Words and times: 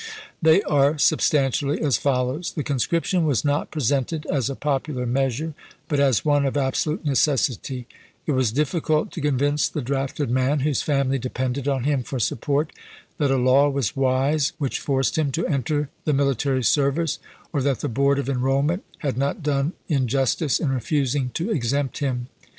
They 0.41 0.63
are 0.63 0.97
substantially 0.97 1.79
as 1.79 1.97
follows: 1.99 2.53
The 2.53 2.63
conscription 2.63 3.23
was 3.23 3.45
not 3.45 3.69
presented 3.69 4.25
as 4.31 4.49
a 4.49 4.55
popular 4.55 5.05
measure, 5.05 5.53
but 5.87 5.99
as 5.99 6.25
one 6.25 6.43
of 6.47 6.57
absolute 6.57 7.05
necessity; 7.05 7.85
it 8.25 8.31
was 8.31 8.51
difficult 8.51 9.11
to 9.11 9.21
convince 9.21 9.69
the 9.69 9.83
drafted 9.83 10.31
man, 10.31 10.61
whose 10.61 10.81
family 10.81 11.19
depended 11.19 11.67
on 11.67 11.83
him 11.83 12.01
for 12.01 12.17
support, 12.17 12.73
that 13.19 13.29
a 13.29 13.37
law 13.37 13.69
was 13.69 13.95
wise 13.95 14.53
which 14.57 14.79
forced 14.79 15.19
him 15.19 15.31
to 15.33 15.45
enter 15.45 15.89
the 16.05 16.13
military 16.13 16.63
service, 16.63 17.19
or 17.53 17.61
that 17.61 17.81
the 17.81 17.87
Board 17.87 18.17
of 18.17 18.27
Enrollment 18.27 18.83
had 19.05 19.19
not 19.19 19.43
done 19.43 19.73
injustice 19.87 20.59
in 20.59 20.69
refusing 20.69 21.29
to 21.35 21.51
exempt 21.51 21.99
him. 21.99 22.25